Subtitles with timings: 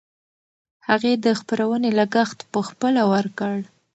[0.87, 3.55] هغې د خپرونې لګښت پخپله ورکړ.